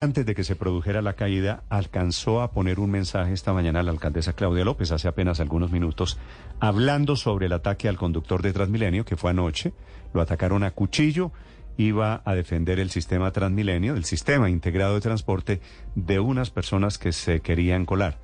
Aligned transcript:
Antes 0.00 0.24
de 0.26 0.36
que 0.36 0.44
se 0.44 0.54
produjera 0.54 1.02
la 1.02 1.14
caída, 1.14 1.64
alcanzó 1.70 2.40
a 2.40 2.52
poner 2.52 2.78
un 2.78 2.88
mensaje 2.88 3.32
esta 3.32 3.52
mañana 3.52 3.80
a 3.80 3.82
la 3.82 3.90
alcaldesa 3.90 4.32
Claudia 4.32 4.64
López, 4.64 4.92
hace 4.92 5.08
apenas 5.08 5.40
algunos 5.40 5.72
minutos, 5.72 6.20
hablando 6.60 7.16
sobre 7.16 7.46
el 7.46 7.52
ataque 7.52 7.88
al 7.88 7.96
conductor 7.96 8.40
de 8.40 8.52
Transmilenio, 8.52 9.04
que 9.04 9.16
fue 9.16 9.32
anoche. 9.32 9.72
Lo 10.14 10.20
atacaron 10.20 10.62
a 10.62 10.70
cuchillo, 10.70 11.32
iba 11.78 12.22
a 12.24 12.34
defender 12.36 12.78
el 12.78 12.90
sistema 12.90 13.32
Transmilenio, 13.32 13.96
el 13.96 14.04
sistema 14.04 14.48
integrado 14.48 14.94
de 14.94 15.00
transporte, 15.00 15.60
de 15.96 16.20
unas 16.20 16.50
personas 16.50 16.96
que 16.96 17.10
se 17.10 17.40
querían 17.40 17.84
colar. 17.84 18.18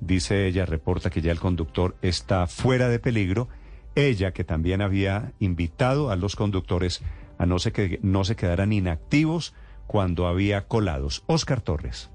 Dice 0.00 0.48
ella, 0.48 0.66
reporta 0.66 1.10
que 1.10 1.20
ya 1.22 1.30
el 1.30 1.38
conductor 1.38 1.94
está 2.02 2.48
fuera 2.48 2.88
de 2.88 2.98
peligro. 2.98 3.46
Ella, 3.94 4.32
que 4.32 4.42
también 4.42 4.82
había 4.82 5.32
invitado 5.38 6.10
a 6.10 6.16
los 6.16 6.34
conductores 6.34 7.02
a 7.38 7.46
no 7.46 7.60
se, 7.60 7.70
que, 7.70 8.00
no 8.02 8.24
se 8.24 8.34
quedaran 8.34 8.72
inactivos, 8.72 9.54
cuando 9.90 10.28
había 10.28 10.68
colados. 10.68 11.24
Oscar 11.26 11.62
Torres. 11.62 12.10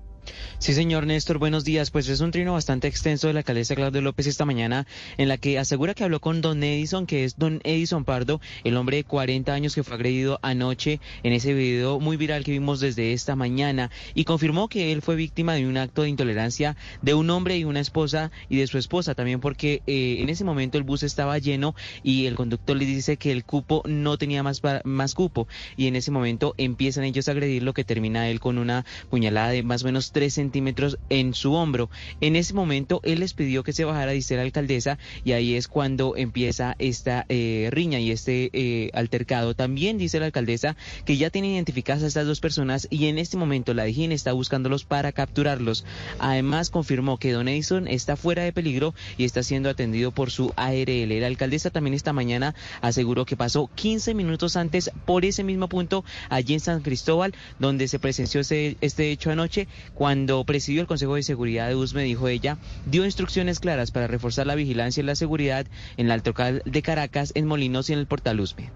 Sí, 0.57 0.73
señor 0.73 1.05
Néstor, 1.05 1.37
buenos 1.37 1.63
días. 1.63 1.91
Pues 1.91 2.07
es 2.09 2.21
un 2.21 2.31
trino 2.31 2.53
bastante 2.53 2.87
extenso 2.87 3.27
de 3.27 3.33
la 3.33 3.39
alcaldesa 3.39 3.75
Claudio 3.75 4.01
López 4.01 4.25
esta 4.25 4.45
mañana, 4.45 4.87
en 5.17 5.27
la 5.27 5.37
que 5.37 5.59
asegura 5.59 5.93
que 5.93 6.03
habló 6.03 6.19
con 6.19 6.41
don 6.41 6.63
Edison, 6.63 7.05
que 7.05 7.23
es 7.23 7.37
don 7.37 7.61
Edison 7.63 8.05
Pardo, 8.05 8.41
el 8.63 8.77
hombre 8.77 8.97
de 8.97 9.03
40 9.03 9.53
años 9.53 9.75
que 9.75 9.83
fue 9.83 9.95
agredido 9.95 10.39
anoche 10.41 10.99
en 11.23 11.33
ese 11.33 11.53
video 11.53 11.99
muy 11.99 12.17
viral 12.17 12.43
que 12.43 12.51
vimos 12.51 12.79
desde 12.79 13.13
esta 13.13 13.35
mañana, 13.35 13.91
y 14.13 14.23
confirmó 14.23 14.67
que 14.67 14.91
él 14.91 15.01
fue 15.01 15.15
víctima 15.15 15.53
de 15.53 15.67
un 15.67 15.77
acto 15.77 16.01
de 16.01 16.09
intolerancia 16.09 16.75
de 17.01 17.13
un 17.13 17.29
hombre 17.29 17.57
y 17.57 17.63
una 17.63 17.79
esposa 17.79 18.31
y 18.49 18.57
de 18.57 18.67
su 18.67 18.77
esposa, 18.77 19.13
también 19.13 19.39
porque 19.39 19.83
eh, 19.85 20.17
en 20.19 20.29
ese 20.29 20.43
momento 20.43 20.77
el 20.77 20.83
bus 20.83 21.03
estaba 21.03 21.37
lleno 21.37 21.75
y 22.01 22.25
el 22.25 22.35
conductor 22.35 22.75
le 22.75 22.85
dice 22.85 23.17
que 23.17 23.31
el 23.31 23.43
cupo 23.43 23.83
no 23.85 24.17
tenía 24.17 24.41
más, 24.41 24.61
más 24.83 25.13
cupo, 25.13 25.47
y 25.77 25.87
en 25.87 25.95
ese 25.95 26.11
momento 26.11 26.55
empiezan 26.57 27.03
ellos 27.03 27.27
a 27.27 27.31
agredirlo, 27.31 27.73
que 27.73 27.83
termina 27.83 28.29
él 28.29 28.39
con 28.39 28.57
una 28.57 28.85
puñalada 29.09 29.49
de 29.49 29.61
más 29.61 29.83
o 29.83 29.85
menos 29.85 30.11
tres 30.15 30.35
centímetros 30.35 30.97
en 31.09 31.33
su 31.33 31.51
hombro. 31.55 31.89
En 32.21 32.37
ese 32.37 32.53
momento 32.53 33.01
él 33.03 33.19
les 33.19 33.33
pidió 33.33 33.63
que 33.63 33.73
se 33.73 33.83
bajara, 33.83 34.13
dice 34.13 34.37
la 34.37 34.43
alcaldesa, 34.43 34.97
y 35.25 35.33
ahí 35.33 35.55
es 35.55 35.67
cuando 35.67 36.15
empieza 36.15 36.73
esta 36.79 37.25
eh, 37.27 37.67
riña 37.69 37.99
y 37.99 38.11
este 38.11 38.49
eh, 38.53 38.91
altercado. 38.93 39.55
También 39.55 39.97
dice 39.97 40.21
la 40.21 40.27
alcaldesa 40.27 40.77
que 41.03 41.17
ya 41.17 41.31
tiene 41.31 41.53
identificadas 41.53 42.01
a 42.01 42.07
estas 42.07 42.27
dos 42.27 42.39
personas 42.39 42.87
y 42.89 43.07
en 43.07 43.17
este 43.17 43.35
momento 43.35 43.73
la 43.73 43.83
DGIN 43.83 44.13
está 44.13 44.31
buscándolos 44.31 44.85
para 44.85 45.11
capturarlos. 45.11 45.83
Además 46.17 46.69
confirmó 46.69 47.17
que 47.17 47.33
Don 47.33 47.49
Edison 47.49 47.85
está 47.89 48.15
fuera 48.15 48.43
de 48.43 48.53
peligro 48.53 48.95
y 49.17 49.25
está 49.25 49.43
siendo 49.43 49.69
atendido 49.69 50.11
por 50.13 50.31
su 50.31 50.53
ARL. 50.55 51.19
La 51.19 51.27
alcaldesa 51.27 51.71
también 51.71 51.93
esta 51.93 52.13
mañana 52.13 52.55
aseguró 52.79 53.25
que 53.25 53.35
pasó 53.35 53.69
15 53.75 54.13
minutos 54.13 54.55
antes 54.55 54.91
por 55.05 55.25
ese 55.25 55.43
mismo 55.43 55.67
punto 55.67 56.05
allí 56.29 56.53
en 56.53 56.61
San 56.61 56.83
Cristóbal, 56.83 57.35
donde 57.59 57.89
se 57.89 57.99
presenció 57.99 58.39
este, 58.39 58.77
este 58.79 59.11
hecho 59.11 59.29
anoche, 59.29 59.67
cuando 59.93 60.04
presidió 60.45 60.81
el 60.81 60.87
Consejo 60.87 61.15
de 61.15 61.23
Seguridad 61.23 61.67
de 61.67 61.75
USME, 61.75 62.03
dijo 62.03 62.27
ella, 62.27 62.57
dio 62.85 63.05
instrucciones 63.05 63.59
claras 63.59 63.91
para 63.91 64.07
reforzar 64.07 64.47
la 64.47 64.55
vigilancia 64.55 65.01
y 65.01 65.05
la 65.05 65.15
seguridad 65.15 65.65
en 65.97 66.07
la 66.07 66.13
Altocal 66.13 66.61
de 66.65 66.81
Caracas, 66.81 67.31
en 67.35 67.47
Molinos 67.47 67.89
y 67.89 67.93
en 67.93 67.99
el 67.99 68.07
Portal 68.07 68.39
USME. 68.39 68.71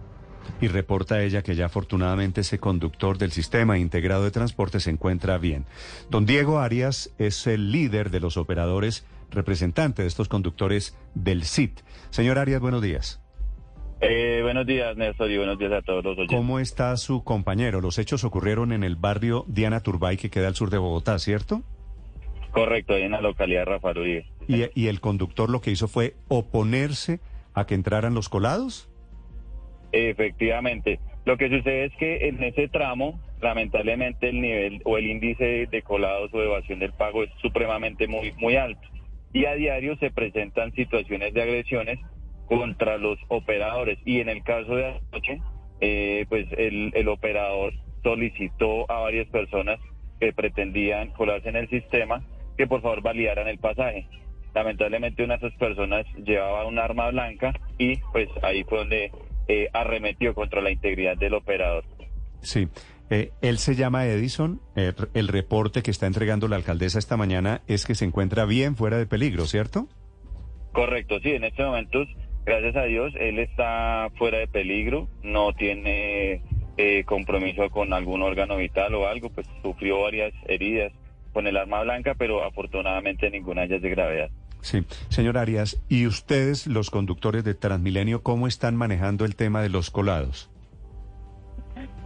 Y 0.61 0.67
reporta 0.67 1.21
ella 1.21 1.41
que 1.41 1.55
ya 1.55 1.67
afortunadamente 1.67 2.41
ese 2.41 2.59
conductor 2.59 3.17
del 3.17 3.31
sistema 3.31 3.77
integrado 3.77 4.23
de 4.23 4.31
transporte 4.31 4.79
se 4.79 4.89
encuentra 4.89 5.37
bien. 5.37 5.65
Don 6.09 6.25
Diego 6.25 6.59
Arias 6.59 7.11
es 7.17 7.47
el 7.47 7.71
líder 7.71 8.09
de 8.09 8.19
los 8.19 8.35
operadores, 8.35 9.05
representante 9.31 10.01
de 10.01 10.07
estos 10.07 10.27
conductores 10.27 10.95
del 11.13 11.45
CIT. 11.45 11.79
Señor 12.09 12.39
Arias, 12.39 12.59
buenos 12.59 12.81
días. 12.81 13.21
Eh, 14.01 14.39
buenos 14.43 14.65
días, 14.65 14.95
Néstor, 14.95 15.29
y 15.29 15.37
buenos 15.37 15.59
días 15.59 15.73
a 15.73 15.81
todos 15.81 16.03
los 16.03 16.17
oyentes. 16.17 16.37
¿Cómo 16.37 16.59
está 16.59 16.95
su 16.95 17.23
compañero? 17.23 17.81
Los 17.81 17.99
hechos 17.99 18.23
ocurrieron 18.23 18.71
en 18.71 18.83
el 18.83 18.95
barrio 18.95 19.43
Diana 19.47 19.81
Turbay, 19.81 20.15
que 20.15 20.29
queda 20.29 20.47
al 20.47 20.55
sur 20.55 20.69
de 20.69 20.77
Bogotá, 20.77 21.19
¿cierto? 21.19 21.63
Correcto, 22.51 22.95
en 22.95 23.11
la 23.11 23.21
localidad 23.21 23.61
de 23.61 23.65
Rafael 23.65 24.25
¿Y, 24.47 24.63
¿Y 24.73 24.87
el 24.87 25.01
conductor 25.01 25.49
lo 25.49 25.59
que 25.59 25.71
hizo 25.71 25.87
fue 25.87 26.15
oponerse 26.29 27.19
a 27.53 27.65
que 27.65 27.75
entraran 27.75 28.13
los 28.13 28.29
colados? 28.29 28.89
Efectivamente. 29.91 30.99
Lo 31.25 31.37
que 31.37 31.49
sucede 31.49 31.85
es 31.85 31.93
que 31.97 32.29
en 32.29 32.41
ese 32.41 32.69
tramo, 32.69 33.19
lamentablemente, 33.41 34.29
el 34.29 34.39
nivel 34.39 34.81
o 34.85 34.97
el 34.97 35.07
índice 35.07 35.67
de 35.69 35.81
colados 35.81 36.33
o 36.33 36.41
evasión 36.41 36.79
del 36.79 36.93
pago 36.93 37.23
es 37.23 37.29
supremamente 37.41 38.07
muy, 38.07 38.31
muy 38.37 38.55
alto. 38.55 38.87
Y 39.33 39.45
a 39.45 39.55
diario 39.55 39.97
se 39.97 40.09
presentan 40.09 40.71
situaciones 40.73 41.33
de 41.33 41.41
agresiones 41.41 41.99
contra 42.49 42.97
los 42.97 43.17
operadores. 43.29 43.99
Y 44.03 44.19
en 44.19 44.27
el 44.27 44.43
caso 44.43 44.75
de 44.75 44.99
anoche, 45.11 45.39
eh, 45.79 46.25
pues 46.27 46.47
el, 46.57 46.91
el 46.95 47.07
operador 47.07 47.73
solicitó 48.03 48.91
a 48.91 49.01
varias 49.01 49.27
personas 49.29 49.79
que 50.19 50.33
pretendían 50.33 51.11
colarse 51.11 51.47
en 51.49 51.55
el 51.55 51.69
sistema 51.69 52.21
que 52.57 52.67
por 52.67 52.81
favor 52.81 53.01
validaran 53.01 53.47
el 53.47 53.59
pasaje. 53.59 54.07
Lamentablemente 54.53 55.23
una 55.23 55.37
de 55.37 55.47
esas 55.47 55.59
personas 55.59 56.05
llevaba 56.25 56.65
un 56.65 56.79
arma 56.79 57.09
blanca 57.11 57.53
y 57.77 57.97
pues 58.11 58.27
ahí 58.41 58.63
fue 58.63 58.79
donde 58.79 59.11
eh, 59.47 59.69
arremetió 59.71 60.33
contra 60.33 60.61
la 60.61 60.71
integridad 60.71 61.15
del 61.15 61.35
operador. 61.35 61.85
Sí, 62.41 62.67
eh, 63.09 63.31
él 63.41 63.59
se 63.59 63.75
llama 63.75 64.05
Edison. 64.07 64.59
el 64.75 65.27
reporte 65.27 65.83
que 65.83 65.91
está 65.91 66.07
entregando 66.07 66.47
la 66.47 66.55
alcaldesa 66.55 66.99
esta 66.99 67.15
mañana 67.15 67.61
es 67.67 67.85
que 67.85 67.95
se 67.95 68.05
encuentra 68.05 68.45
bien 68.45 68.75
fuera 68.75 68.97
de 68.97 69.05
peligro, 69.05 69.45
¿cierto? 69.45 69.87
Correcto, 70.73 71.19
sí, 71.21 71.31
en 71.31 71.43
este 71.43 71.63
momento 71.63 72.05
gracias 72.49 72.75
a 72.77 72.85
Dios, 72.85 73.13
él 73.19 73.37
está 73.37 74.09
fuera 74.17 74.39
de 74.39 74.47
peligro, 74.47 75.07
no 75.21 75.53
tiene 75.53 76.41
eh, 76.77 77.03
compromiso 77.05 77.69
con 77.69 77.93
algún 77.93 78.23
órgano 78.23 78.57
vital 78.57 78.95
o 78.95 79.07
algo, 79.07 79.29
pues 79.29 79.47
sufrió 79.61 80.01
varias 80.01 80.33
heridas 80.47 80.91
con 81.31 81.45
el 81.45 81.57
arma 81.57 81.83
blanca, 81.83 82.15
pero 82.17 82.43
afortunadamente 82.43 83.29
ninguna 83.29 83.61
de 83.61 83.67
ellas 83.67 83.81
de 83.83 83.89
gravedad. 83.91 84.29
Sí, 84.61 84.83
señor 85.09 85.37
Arias, 85.37 85.79
¿y 85.89 86.07
ustedes, 86.07 86.65
los 86.65 86.89
conductores 86.89 87.43
de 87.43 87.53
Transmilenio, 87.53 88.23
cómo 88.23 88.47
están 88.47 88.75
manejando 88.75 89.25
el 89.25 89.35
tema 89.35 89.61
de 89.61 89.69
los 89.69 89.91
colados? 89.91 90.49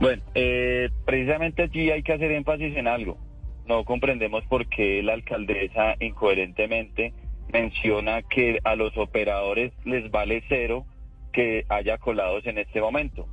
Bueno, 0.02 0.22
eh, 0.36 0.90
precisamente 1.06 1.64
aquí 1.64 1.90
hay 1.90 2.04
que 2.04 2.12
hacer 2.12 2.32
énfasis 2.32 2.76
en 2.76 2.88
algo. 2.88 3.18
No 3.66 3.86
comprendemos 3.86 4.44
por 4.46 4.68
qué 4.68 5.02
la 5.04 5.14
alcaldesa 5.14 5.96
incoherentemente 6.02 7.14
menciona 7.54 8.24
que 8.24 8.60
a 8.64 8.76
los 8.76 8.98
operadores 8.98 9.72
les 9.86 10.10
vale 10.10 10.44
cero 10.50 10.86
que 11.32 11.66
haya 11.70 12.00
colados 12.00 12.46
en 12.48 12.58
este 12.58 12.82
momento. 12.82 13.28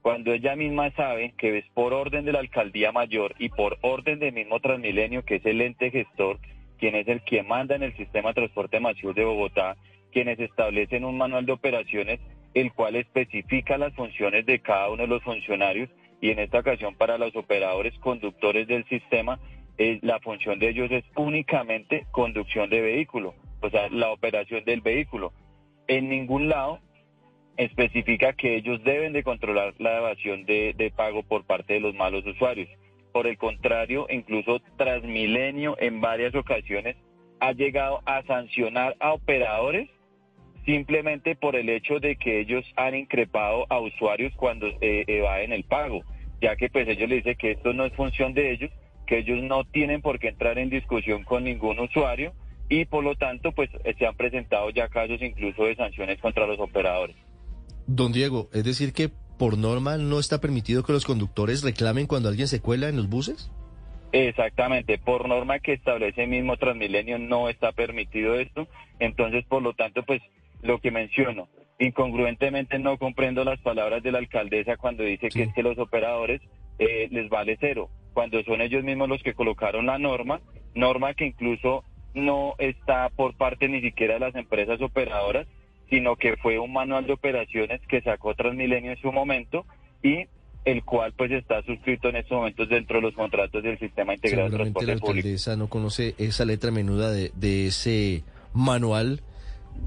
Cuando 0.00 0.32
ella 0.32 0.56
misma 0.56 0.90
sabe 0.92 1.34
que 1.36 1.58
es 1.58 1.64
por 1.74 1.92
orden 1.92 2.24
de 2.24 2.32
la 2.32 2.38
alcaldía 2.38 2.90
mayor 2.90 3.34
y 3.38 3.50
por 3.50 3.76
orden 3.82 4.18
del 4.18 4.32
mismo 4.32 4.60
Transmilenio, 4.60 5.24
que 5.24 5.36
es 5.36 5.46
el 5.46 5.60
ente 5.60 5.90
gestor, 5.90 6.38
quien 6.78 6.94
es 6.94 7.06
el 7.08 7.22
que 7.22 7.42
manda 7.42 7.76
en 7.76 7.82
el 7.82 7.94
sistema 7.96 8.30
de 8.30 8.34
transporte 8.34 8.80
masivo 8.80 9.12
de 9.12 9.24
Bogotá, 9.24 9.76
quienes 10.10 10.40
establecen 10.40 11.04
un 11.04 11.18
manual 11.18 11.44
de 11.44 11.52
operaciones, 11.52 12.20
el 12.54 12.72
cual 12.72 12.96
especifica 12.96 13.76
las 13.76 13.94
funciones 13.94 14.46
de 14.46 14.60
cada 14.60 14.88
uno 14.88 15.02
de 15.02 15.08
los 15.08 15.22
funcionarios 15.22 15.90
y 16.22 16.30
en 16.30 16.38
esta 16.38 16.60
ocasión 16.60 16.94
para 16.94 17.18
los 17.18 17.36
operadores 17.36 17.92
conductores 17.98 18.66
del 18.68 18.86
sistema, 18.88 19.38
eh, 19.76 19.98
la 20.00 20.18
función 20.20 20.58
de 20.58 20.70
ellos 20.70 20.90
es 20.90 21.04
únicamente 21.16 22.06
conducción 22.12 22.70
de 22.70 22.80
vehículo 22.80 23.34
o 23.66 23.70
sea, 23.70 23.88
la 23.90 24.10
operación 24.10 24.64
del 24.64 24.80
vehículo. 24.80 25.32
En 25.88 26.08
ningún 26.08 26.48
lado 26.48 26.80
especifica 27.56 28.32
que 28.32 28.56
ellos 28.56 28.82
deben 28.84 29.12
de 29.12 29.22
controlar 29.22 29.74
la 29.78 29.98
evasión 29.98 30.44
de, 30.44 30.92
pago 30.94 31.22
por 31.22 31.44
parte 31.44 31.74
de 31.74 31.80
los 31.80 31.94
malos 31.94 32.24
usuarios. 32.26 32.68
Por 33.12 33.26
el 33.26 33.38
contrario, 33.38 34.06
incluso 34.10 34.60
Transmilenio 34.76 35.76
en 35.80 36.00
varias 36.00 36.34
ocasiones 36.34 36.96
ha 37.40 37.52
llegado 37.52 38.02
a 38.04 38.22
sancionar 38.24 38.96
a 39.00 39.12
operadores 39.12 39.88
simplemente 40.64 41.36
por 41.36 41.54
el 41.54 41.68
hecho 41.68 42.00
de 42.00 42.16
que 42.16 42.40
ellos 42.40 42.64
han 42.76 42.94
increpado 42.94 43.66
a 43.68 43.78
usuarios 43.78 44.34
cuando 44.36 44.66
eh, 44.80 45.04
evaden 45.06 45.52
el 45.52 45.64
pago, 45.64 46.02
ya 46.40 46.56
que 46.56 46.68
pues 46.68 46.88
ellos 46.88 47.08
les 47.08 47.24
dicen 47.24 47.38
que 47.38 47.52
esto 47.52 47.72
no 47.72 47.84
es 47.84 47.92
función 47.94 48.34
de 48.34 48.52
ellos, 48.52 48.70
que 49.06 49.18
ellos 49.18 49.42
no 49.42 49.64
tienen 49.64 50.02
por 50.02 50.18
qué 50.18 50.28
entrar 50.28 50.58
en 50.58 50.68
discusión 50.68 51.22
con 51.22 51.44
ningún 51.44 51.78
usuario 51.78 52.32
y 52.68 52.84
por 52.84 53.04
lo 53.04 53.14
tanto 53.14 53.52
pues 53.52 53.70
se 53.98 54.06
han 54.06 54.16
presentado 54.16 54.70
ya 54.70 54.88
casos 54.88 55.20
incluso 55.22 55.64
de 55.64 55.76
sanciones 55.76 56.20
contra 56.20 56.46
los 56.46 56.58
operadores. 56.58 57.16
Don 57.86 58.12
Diego, 58.12 58.48
es 58.52 58.64
decir 58.64 58.92
que 58.92 59.10
por 59.38 59.58
norma 59.58 59.96
no 59.96 60.18
está 60.18 60.40
permitido 60.40 60.82
que 60.82 60.92
los 60.92 61.04
conductores 61.04 61.62
reclamen 61.62 62.06
cuando 62.06 62.28
alguien 62.28 62.48
se 62.48 62.60
cuela 62.60 62.88
en 62.88 62.96
los 62.96 63.08
buses? 63.08 63.50
Exactamente, 64.12 64.98
por 64.98 65.28
norma 65.28 65.58
que 65.58 65.74
establece 65.74 66.24
el 66.24 66.30
mismo 66.30 66.56
Transmilenio 66.56 67.18
no 67.18 67.48
está 67.48 67.72
permitido 67.72 68.34
esto, 68.34 68.66
entonces 68.98 69.44
por 69.46 69.62
lo 69.62 69.74
tanto 69.74 70.04
pues 70.04 70.22
lo 70.62 70.80
que 70.80 70.90
menciono, 70.90 71.48
incongruentemente 71.78 72.78
no 72.78 72.98
comprendo 72.98 73.44
las 73.44 73.60
palabras 73.60 74.02
de 74.02 74.12
la 74.12 74.18
alcaldesa 74.18 74.76
cuando 74.76 75.02
dice 75.02 75.28
que 75.28 75.42
es 75.42 75.54
que 75.54 75.62
los 75.62 75.78
operadores 75.78 76.40
eh, 76.78 77.08
les 77.10 77.28
vale 77.28 77.58
cero, 77.60 77.90
cuando 78.14 78.42
son 78.44 78.60
ellos 78.60 78.84
mismos 78.84 79.08
los 79.08 79.22
que 79.22 79.34
colocaron 79.34 79.86
la 79.86 79.98
norma, 79.98 80.40
norma 80.74 81.14
que 81.14 81.26
incluso 81.26 81.84
no 82.16 82.54
está 82.58 83.10
por 83.10 83.36
parte 83.36 83.68
ni 83.68 83.80
siquiera 83.80 84.14
de 84.14 84.20
las 84.20 84.34
empresas 84.34 84.80
operadoras, 84.80 85.46
sino 85.88 86.16
que 86.16 86.36
fue 86.38 86.58
un 86.58 86.72
manual 86.72 87.06
de 87.06 87.12
operaciones 87.12 87.80
que 87.88 88.00
sacó 88.00 88.34
Transmilenio 88.34 88.90
en 88.90 88.98
su 88.98 89.12
momento 89.12 89.64
y 90.02 90.26
el 90.64 90.82
cual 90.82 91.12
pues 91.16 91.30
está 91.30 91.62
suscrito 91.62 92.08
en 92.08 92.16
estos 92.16 92.36
momentos 92.36 92.68
dentro 92.68 92.96
de 92.96 93.02
los 93.02 93.14
contratos 93.14 93.62
del 93.62 93.78
sistema 93.78 94.14
integrado 94.14 94.46
de 94.46 94.50
la 94.50 94.56
transporte 94.56 94.92
público. 94.94 95.08
alcaldesa 95.10 95.56
no 95.56 95.68
conoce 95.68 96.14
esa 96.18 96.44
letra 96.44 96.72
menuda 96.72 97.12
de, 97.12 97.30
de 97.36 97.68
ese 97.68 98.24
manual, 98.52 99.20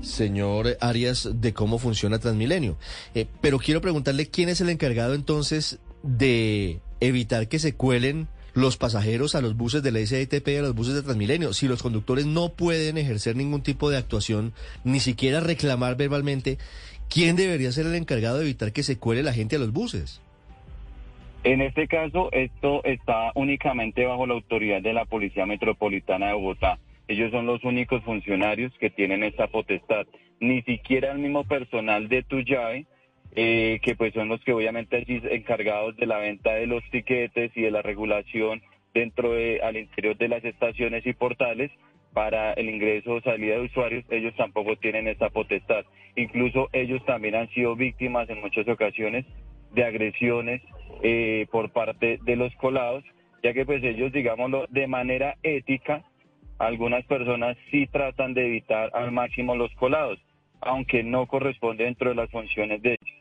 señor 0.01 0.77
Arias, 0.79 1.41
de 1.41 1.53
cómo 1.53 1.79
funciona 1.79 2.19
Transmilenio. 2.19 2.77
Eh, 3.13 3.25
pero 3.41 3.59
quiero 3.59 3.81
preguntarle 3.81 4.27
quién 4.27 4.47
es 4.47 4.61
el 4.61 4.69
encargado 4.69 5.15
entonces 5.15 5.79
de 6.03 6.79
evitar 7.01 7.49
que 7.49 7.59
se 7.59 7.73
cuelen 7.73 8.29
los 8.59 8.77
pasajeros 8.77 9.35
a 9.35 9.41
los 9.41 9.55
buses 9.55 9.83
de 9.83 9.91
la 9.91 9.99
SITP 9.99 10.47
y 10.47 10.55
a 10.57 10.61
los 10.61 10.75
buses 10.75 10.95
de 10.95 11.03
Transmilenio. 11.03 11.53
Si 11.53 11.67
los 11.67 11.81
conductores 11.81 12.25
no 12.25 12.49
pueden 12.49 12.97
ejercer 12.97 13.35
ningún 13.35 13.63
tipo 13.63 13.89
de 13.89 13.97
actuación, 13.97 14.53
ni 14.83 14.99
siquiera 14.99 15.39
reclamar 15.39 15.95
verbalmente, 15.97 16.57
¿quién 17.09 17.35
debería 17.35 17.71
ser 17.71 17.85
el 17.85 17.95
encargado 17.95 18.37
de 18.37 18.43
evitar 18.43 18.71
que 18.71 18.83
se 18.83 18.97
cuele 18.97 19.23
la 19.23 19.33
gente 19.33 19.55
a 19.55 19.59
los 19.59 19.73
buses? 19.73 20.21
En 21.43 21.61
este 21.61 21.87
caso, 21.87 22.29
esto 22.33 22.83
está 22.83 23.31
únicamente 23.33 24.05
bajo 24.05 24.27
la 24.27 24.33
autoridad 24.33 24.81
de 24.81 24.93
la 24.93 25.05
Policía 25.05 25.45
Metropolitana 25.45 26.27
de 26.27 26.33
Bogotá. 26.33 26.79
Ellos 27.07 27.31
son 27.31 27.45
los 27.45 27.63
únicos 27.63 28.03
funcionarios 28.03 28.73
que 28.77 28.89
tienen 28.89 29.23
esta 29.23 29.47
potestad. 29.47 30.05
Ni 30.39 30.61
siquiera 30.63 31.11
el 31.11 31.19
mismo 31.19 31.43
personal 31.45 32.09
de 32.09 32.23
tu 32.23 32.41
llave, 32.41 32.85
eh, 33.35 33.79
que 33.83 33.95
pues 33.95 34.13
son 34.13 34.29
los 34.29 34.43
que 34.43 34.53
obviamente 34.53 35.03
encargados 35.07 35.95
de 35.97 36.05
la 36.05 36.17
venta 36.17 36.53
de 36.53 36.67
los 36.67 36.83
tiquetes 36.91 37.51
y 37.55 37.61
de 37.61 37.71
la 37.71 37.81
regulación 37.81 38.61
dentro 38.93 39.33
de, 39.33 39.61
al 39.61 39.77
interior 39.77 40.17
de 40.17 40.27
las 40.27 40.43
estaciones 40.43 41.05
y 41.05 41.13
portales 41.13 41.71
para 42.13 42.53
el 42.53 42.69
ingreso 42.69 43.13
o 43.13 43.21
salida 43.21 43.55
de 43.55 43.61
usuarios, 43.61 44.03
ellos 44.09 44.33
tampoco 44.35 44.75
tienen 44.77 45.07
esta 45.07 45.29
potestad. 45.29 45.85
Incluso 46.15 46.69
ellos 46.73 47.03
también 47.05 47.35
han 47.35 47.49
sido 47.49 47.75
víctimas 47.75 48.29
en 48.29 48.41
muchas 48.41 48.67
ocasiones 48.67 49.25
de 49.73 49.83
agresiones 49.83 50.61
eh, 51.03 51.45
por 51.51 51.71
parte 51.71 52.19
de 52.23 52.35
los 52.35 52.53
colados, 52.55 53.03
ya 53.43 53.53
que 53.53 53.65
pues 53.65 53.83
ellos, 53.83 54.11
digámoslo, 54.11 54.65
de 54.69 54.87
manera 54.87 55.35
ética, 55.43 56.03
algunas 56.57 57.05
personas 57.05 57.55
sí 57.71 57.87
tratan 57.87 58.33
de 58.33 58.47
evitar 58.47 58.89
al 58.93 59.11
máximo 59.11 59.55
los 59.55 59.73
colados, 59.75 60.19
aunque 60.61 61.03
no 61.03 61.27
corresponde 61.27 61.85
dentro 61.85 62.09
de 62.09 62.15
las 62.15 62.29
funciones 62.31 62.81
de 62.81 62.97
ellos. 62.99 63.18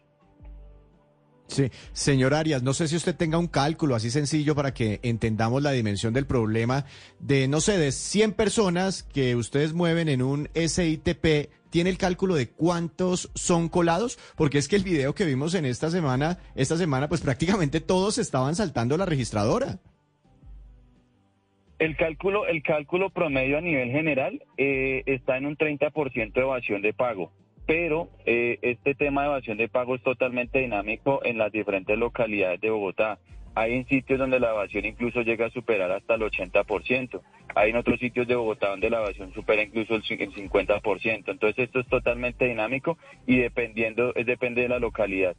Sí, 1.58 1.72
señor 1.92 2.34
Arias, 2.34 2.62
no 2.62 2.72
sé 2.72 2.86
si 2.86 2.94
usted 2.94 3.16
tenga 3.16 3.36
un 3.36 3.48
cálculo 3.48 3.96
así 3.96 4.12
sencillo 4.12 4.54
para 4.54 4.72
que 4.72 5.00
entendamos 5.02 5.60
la 5.60 5.72
dimensión 5.72 6.14
del 6.14 6.24
problema 6.24 6.84
de, 7.18 7.48
no 7.48 7.60
sé, 7.60 7.78
de 7.78 7.90
100 7.90 8.34
personas 8.34 9.02
que 9.02 9.34
ustedes 9.34 9.72
mueven 9.72 10.08
en 10.08 10.22
un 10.22 10.48
SITP, 10.54 11.50
¿tiene 11.68 11.90
el 11.90 11.98
cálculo 11.98 12.36
de 12.36 12.50
cuántos 12.50 13.32
son 13.34 13.68
colados? 13.68 14.20
Porque 14.36 14.58
es 14.58 14.68
que 14.68 14.76
el 14.76 14.84
video 14.84 15.16
que 15.16 15.24
vimos 15.24 15.52
en 15.54 15.64
esta 15.64 15.90
semana, 15.90 16.38
esta 16.54 16.76
semana, 16.76 17.08
pues 17.08 17.22
prácticamente 17.22 17.80
todos 17.80 18.18
estaban 18.18 18.54
saltando 18.54 18.96
la 18.96 19.06
registradora. 19.06 19.80
El 21.80 21.96
cálculo, 21.96 22.46
el 22.46 22.62
cálculo 22.62 23.10
promedio 23.10 23.58
a 23.58 23.62
nivel 23.62 23.90
general 23.90 24.44
eh, 24.58 25.02
está 25.06 25.36
en 25.36 25.46
un 25.46 25.56
30% 25.56 26.32
de 26.32 26.40
evasión 26.40 26.82
de 26.82 26.92
pago, 26.92 27.32
pero 27.68 28.08
eh, 28.24 28.58
este 28.62 28.94
tema 28.94 29.20
de 29.20 29.28
evasión 29.28 29.58
de 29.58 29.68
pago 29.68 29.94
es 29.94 30.02
totalmente 30.02 30.58
dinámico 30.60 31.22
en 31.22 31.36
las 31.36 31.52
diferentes 31.52 31.98
localidades 31.98 32.62
de 32.62 32.70
Bogotá. 32.70 33.18
Hay 33.54 33.74
en 33.74 33.86
sitios 33.86 34.18
donde 34.18 34.40
la 34.40 34.52
evasión 34.52 34.86
incluso 34.86 35.20
llega 35.20 35.44
a 35.44 35.50
superar 35.50 35.92
hasta 35.92 36.14
el 36.14 36.22
80%. 36.22 37.20
Hay 37.54 37.68
en 37.68 37.76
otros 37.76 38.00
sitios 38.00 38.26
de 38.26 38.36
Bogotá 38.36 38.70
donde 38.70 38.88
la 38.88 39.00
evasión 39.00 39.34
supera 39.34 39.62
incluso 39.62 39.96
el 39.96 40.02
50%. 40.02 41.24
Entonces 41.26 41.58
esto 41.58 41.80
es 41.80 41.86
totalmente 41.88 42.46
dinámico 42.46 42.96
y 43.26 43.36
dependiendo, 43.36 44.14
es 44.14 44.24
depende 44.24 44.62
de 44.62 44.68
la 44.70 44.78
localidad. 44.78 45.36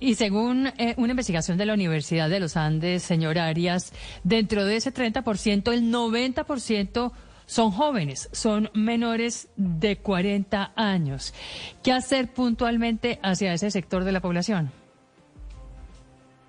Y 0.00 0.16
según 0.16 0.66
eh, 0.78 0.94
una 0.96 1.12
investigación 1.12 1.58
de 1.58 1.66
la 1.66 1.74
Universidad 1.74 2.28
de 2.28 2.40
los 2.40 2.56
Andes, 2.56 3.04
señor 3.04 3.38
Arias, 3.38 3.92
dentro 4.24 4.64
de 4.64 4.74
ese 4.74 4.92
30%, 4.92 5.72
el 5.72 5.92
90% 5.92 7.12
son 7.46 7.70
jóvenes, 7.70 8.28
son 8.32 8.70
menores 8.74 9.52
de 9.56 9.96
40 9.96 10.72
años. 10.76 11.34
¿Qué 11.82 11.92
hacer 11.92 12.32
puntualmente 12.32 13.18
hacia 13.22 13.52
ese 13.52 13.70
sector 13.70 14.04
de 14.04 14.12
la 14.12 14.20
población? 14.20 14.70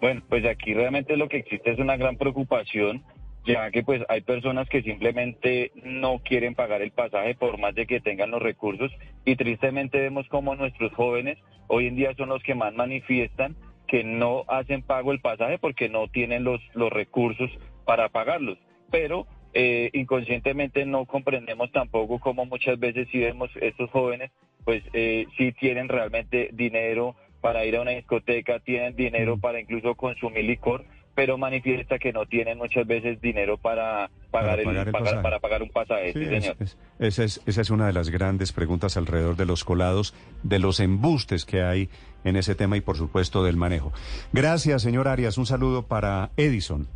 Bueno, 0.02 0.22
pues 0.30 0.46
aquí 0.46 0.74
realmente 0.74 1.18
lo 1.18 1.28
que 1.28 1.38
existe 1.38 1.72
es 1.72 1.80
una 1.80 1.98
gran 1.98 2.18
preocupación, 2.18 3.04
ya 3.46 3.72
que 3.72 3.84
pues 3.84 4.04
hay 4.10 4.22
personas 4.22 4.68
que 4.70 4.82
simplemente 4.82 5.72
no 5.84 6.20
quieren 6.20 6.56
pagar 6.56 6.82
el 6.82 6.92
pasaje 6.92 7.36
por 7.36 7.58
más 7.60 7.74
de 7.76 7.88
que 7.88 8.02
tengan 8.02 8.32
los 8.32 8.42
recursos 8.42 8.92
y 9.24 9.36
tristemente 9.36 10.00
vemos 10.00 10.28
como 10.28 10.56
nuestros 10.56 10.94
jóvenes 10.94 11.38
hoy 11.68 11.88
en 11.88 11.96
día 11.96 12.14
son 12.16 12.30
los 12.30 12.44
que 12.44 12.56
más 12.56 12.74
manifiestan 12.74 13.56
que 13.88 14.04
no 14.04 14.44
hacen 14.48 14.82
pago 14.82 15.12
el 15.12 15.22
pasaje 15.22 15.58
porque 15.60 15.90
no 15.90 16.08
tienen 16.08 16.44
los, 16.44 16.60
los 16.74 16.92
recursos 16.92 17.50
para 17.86 18.10
pagarlos. 18.10 18.58
Pero 18.92 19.28
eh, 19.56 19.90
inconscientemente 19.94 20.86
no 20.86 21.06
comprendemos 21.06 21.72
tampoco 21.72 22.20
cómo 22.20 22.46
muchas 22.46 22.78
veces 22.80 23.08
si 23.12 23.20
vemos 23.20 23.50
estos 23.60 23.90
jóvenes, 23.90 24.30
pues 24.64 24.84
eh, 24.94 25.26
sí 25.38 25.52
tienen 25.54 25.90
realmente 25.90 26.50
dinero 26.54 27.16
para 27.42 27.66
ir 27.66 27.76
a 27.78 27.82
una 27.82 27.92
discoteca, 27.92 28.60
tienen 28.60 28.96
dinero 28.96 29.38
para 29.38 29.60
incluso 29.60 29.96
consumir 29.96 30.44
licor, 30.46 30.84
pero 31.14 31.38
manifiesta 31.38 31.98
que 32.00 32.12
no 32.12 32.26
tienen 32.26 32.58
muchas 32.58 32.86
veces 32.86 33.22
dinero 33.22 33.58
para 33.58 34.10
pagar, 34.32 34.58
Para 34.58 34.62
el, 34.62 34.66
pagar 34.66 34.88
el 34.88 34.92
pagar- 34.92 35.04
pasaje. 35.06 35.24
para 35.24 35.40
pagar 35.40 35.64
un 35.64 35.70
pasaje, 35.70 36.12
sí, 36.14 36.20
Sí, 36.20 36.26
es- 36.36 36.44
señor. 36.44 36.58
es- 36.60 36.78
esa, 37.00 37.24
es, 37.24 37.42
esa 37.46 37.62
es 37.62 37.70
una 37.70 37.88
de 37.88 37.94
las 37.94 38.10
grandes 38.10 38.52
preguntas 38.52 38.98
alrededor 38.98 39.36
de 39.38 39.46
los 39.46 39.64
colados, 39.64 40.14
de 40.44 40.60
los 40.60 40.80
embustes 40.82 41.46
que 41.46 41.62
hay 41.62 41.88
en 42.26 42.36
ese 42.36 42.56
tema 42.56 42.76
y 42.76 42.82
por 42.82 42.98
supuesto 42.98 43.44
del 43.46 43.56
manejo. 43.56 43.94
Gracias, 44.34 44.82
señor 44.82 45.08
Arias. 45.08 45.38
Un 45.38 45.46
saludo 45.46 45.84
para 45.84 46.32
Edison. 46.36 46.88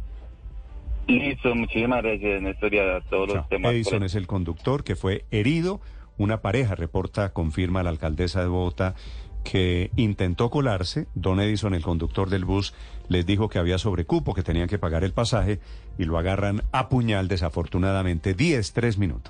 Listo, 1.09 1.55
muchísimas 1.55 2.03
gracias, 2.03 2.41
Néstor, 2.41 2.73
y 2.73 2.79
a 2.79 3.01
todos 3.01 3.27
Chao. 3.27 3.37
los 3.37 3.49
temas. 3.49 3.71
Edison 3.73 4.03
es 4.03 4.15
el 4.15 4.27
conductor 4.27 4.83
que 4.83 4.95
fue 4.95 5.25
herido. 5.31 5.81
Una 6.17 6.41
pareja 6.41 6.75
reporta, 6.75 7.33
confirma 7.33 7.81
la 7.81 7.89
alcaldesa 7.89 8.41
de 8.41 8.47
Bogotá 8.47 8.95
que 9.43 9.89
intentó 9.95 10.49
colarse. 10.49 11.07
Don 11.15 11.39
Edison, 11.39 11.73
el 11.73 11.81
conductor 11.81 12.29
del 12.29 12.45
bus, 12.45 12.73
les 13.07 13.25
dijo 13.25 13.49
que 13.49 13.57
había 13.57 13.77
sobrecupo, 13.77 14.33
que 14.33 14.43
tenían 14.43 14.67
que 14.67 14.77
pagar 14.77 15.03
el 15.03 15.13
pasaje 15.13 15.59
y 15.97 16.05
lo 16.05 16.17
agarran 16.17 16.61
a 16.71 16.89
puñal 16.89 17.27
desafortunadamente. 17.27 18.33
10, 18.33 18.73
3 18.73 18.97
minutos. 18.97 19.27